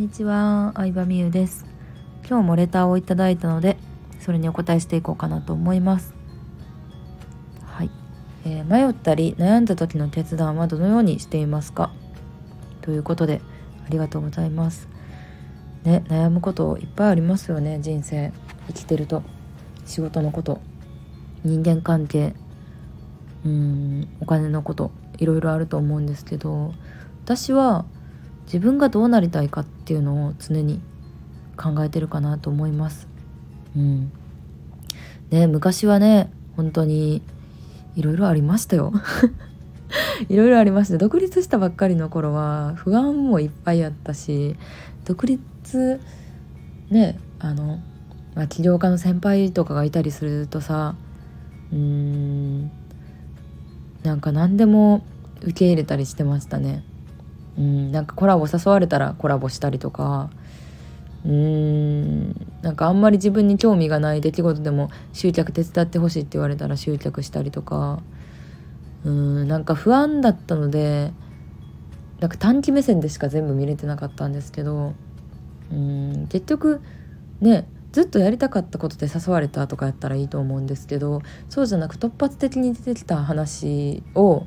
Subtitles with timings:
[0.00, 1.66] んにちは、相葉美優です。
[2.26, 3.76] 今日もレターをいただいたので
[4.18, 6.14] それにお答えしていこうかなと思います。
[7.66, 7.90] はい、
[8.46, 11.92] えー、迷ったり悩んだ時の決断はどのようにしていますか？
[12.80, 13.42] ということで
[13.86, 14.88] ありがとうございます。
[15.84, 18.32] ね、悩むこといっぱいありますよね人生。
[18.68, 19.22] 生きてると。
[19.84, 20.62] 仕事のこと。
[21.44, 22.32] 人間関係。
[23.44, 24.92] うんお金のこと。
[25.18, 26.72] いろいろあると思うんですけど
[27.26, 27.84] 私は
[28.52, 30.80] 自分がどうなりたいかっていうのを常に
[31.56, 33.06] 考えてるかなと思います。
[33.76, 34.12] うん、
[35.30, 37.22] ね昔はね本当に
[37.94, 38.92] いろいろありましたよ。
[40.28, 44.56] いろいろありまして独立したばっかりの頃は不安もいっぱいあったし
[45.04, 46.00] 独立
[46.90, 47.78] ねあの、
[48.34, 50.96] まあ、起業家の先輩とかがいたりするとさ
[51.72, 52.70] うーん
[54.02, 55.04] なんか何でも
[55.42, 56.84] 受け入れたりしてましたね。
[57.58, 60.30] うんなんかコラボ誘われたらコラボしたりとか。
[61.24, 68.00] うーんなんかあんまり自分に興味がない出来事でも集客手伝ってほしいって言われたら集客したりとか。
[69.04, 71.12] うんなんか不安だったので
[72.20, 74.94] なんか短期目線でしか全部見れてなかったんですけど。
[75.72, 76.80] うん結局
[77.40, 84.46] ねずっとやりたかったことで誘われたとかやったらいいと思うんですけどそうじゃなく突発的に出てきた話を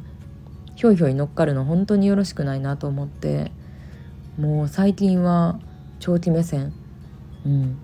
[0.84, 3.54] ひょいひょい乗っかるの本当によろしくないなと思って
[4.38, 5.58] もう最近は
[6.02, 6.74] 長期目線、
[7.46, 7.78] うん、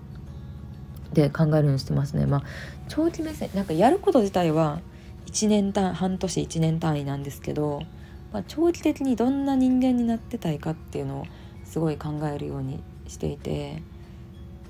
[1.14, 2.26] で考えるようにしてますね。
[2.26, 2.42] まあ
[2.88, 4.82] 長期目線なんかやること自体は
[5.28, 7.80] 1年単半年1年単位なんですけど、
[8.34, 11.26] まあ、長期的にどんな人間になってたいかっていうのを
[11.64, 13.82] すごい考えるようにしていて、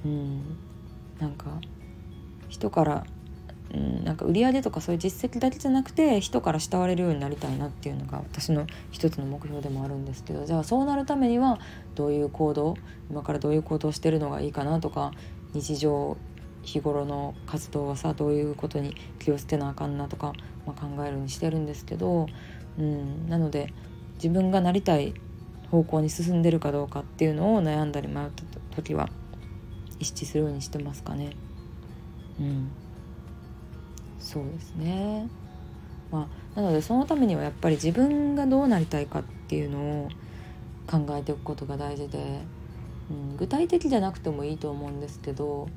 [0.05, 0.57] うん、
[1.19, 1.61] なんか
[2.49, 3.05] 人から
[3.73, 11.61] うん、なんか売り上げとかそういう実績だけじゃなくて人から慕われるようになりたいなっていうのが私の一つの目標でもあるんですけどじゃあそうなるためには
[11.95, 12.77] どういう行動
[13.11, 15.13] 今からどういう行動をしてるのがいいかなとか
[15.53, 16.17] 日常
[16.63, 20.33] 日頃の活動はさどういうことに気をつけなあかんなとか、
[20.67, 22.27] まあ、考えるようにしてるんですけど、
[22.79, 23.73] うん、なので
[24.15, 25.15] 自分がなりたい
[25.71, 29.09] 方向に進んでるかどうかっていうのを悩んだり迷った時は
[30.01, 31.37] 意識するようにしてますかね。
[32.41, 32.71] うん
[34.21, 35.29] そうですね。
[36.13, 40.09] まあなのでそのためにはやっぱり自分がどうなりたいかっていうのを
[40.87, 42.41] 考えておくことが大事で、
[43.11, 45.69] うん、具体的じゃなくてもいいと思うんですけど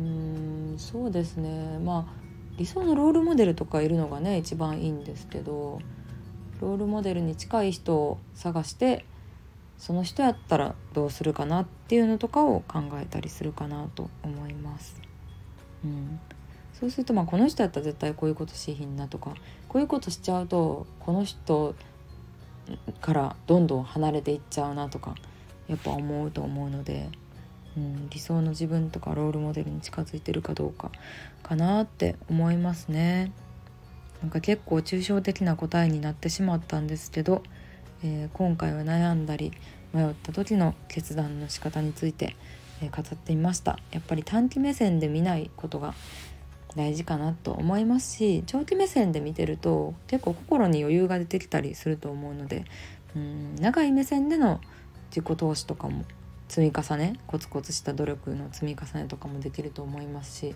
[0.00, 1.78] うんそうですね。
[1.78, 2.22] まあ
[2.58, 5.80] 理想のロールモデルとかいるのがね一番いいんですけど
[6.60, 9.04] ロールモデルに近い人を探して
[9.78, 15.00] その人やったらどうするかなっていうのとかを考えたりするかなと思います。
[15.84, 16.20] うん、
[16.82, 19.34] そうするとまあこの人やったら絶対こういうことしひんなとか
[19.68, 21.76] こういうことしちゃうとこの人
[23.00, 25.14] からどんどん離れていっちゃうなとか
[25.68, 27.08] やっぱ思うと思うので、
[27.76, 30.90] うん、理想の自分とかロールモデルに近づいてるかどうか
[31.44, 33.30] かなって思いますね。
[34.20, 37.44] なんか結構抽象的な答えになってしまったんですけど、
[38.02, 39.52] えー、今回は悩んだり
[39.92, 42.34] 迷った時の決断の仕方について、
[42.82, 45.94] えー、語ってみましたやっぱり短期目線で見ないことが
[46.76, 52.64] 大事かなと思いますし長期目線で見てると結構心に余裕が出てきたりすると思うので
[53.16, 54.60] うん長い目線での
[55.10, 56.04] 自己投資とかも
[56.48, 60.54] 積み重ねコツコツした努力の積み重ねとかもできると思いますし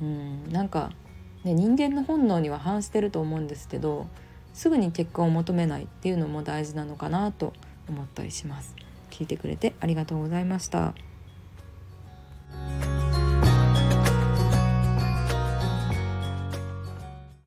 [0.00, 0.90] うんなんか、
[1.44, 4.06] ね、人間の本能には反してると思うんですけど
[4.54, 7.52] すぐに結果を求めないっていうのも大事なのかなと
[7.88, 8.74] 思ったりします。
[9.10, 10.94] 聞いてくれてありがとうございました。